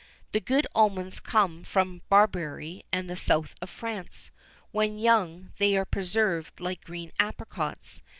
[0.31, 4.31] The good almonds come from Barbary and the south of France.
[4.71, 8.01] When young, they are preserved like green apricots.